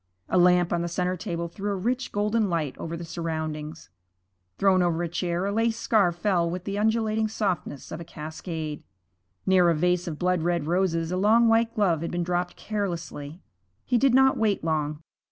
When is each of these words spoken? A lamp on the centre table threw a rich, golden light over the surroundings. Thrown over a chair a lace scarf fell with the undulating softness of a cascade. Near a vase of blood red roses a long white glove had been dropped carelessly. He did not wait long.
A 0.29 0.39
lamp 0.39 0.73
on 0.73 0.81
the 0.81 0.87
centre 0.87 1.15
table 1.15 1.47
threw 1.47 1.69
a 1.71 1.75
rich, 1.75 2.11
golden 2.11 2.49
light 2.49 2.75
over 2.79 2.97
the 2.97 3.05
surroundings. 3.05 3.91
Thrown 4.57 4.81
over 4.81 5.03
a 5.03 5.07
chair 5.07 5.45
a 5.45 5.51
lace 5.51 5.77
scarf 5.77 6.15
fell 6.15 6.49
with 6.49 6.63
the 6.63 6.75
undulating 6.75 7.27
softness 7.27 7.91
of 7.91 7.99
a 7.99 8.03
cascade. 8.03 8.81
Near 9.45 9.69
a 9.69 9.75
vase 9.75 10.07
of 10.07 10.17
blood 10.17 10.41
red 10.41 10.65
roses 10.65 11.11
a 11.11 11.17
long 11.17 11.47
white 11.47 11.75
glove 11.75 12.01
had 12.01 12.09
been 12.09 12.23
dropped 12.23 12.55
carelessly. 12.55 13.43
He 13.85 13.99
did 13.99 14.15
not 14.15 14.37
wait 14.37 14.63
long. 14.63 15.03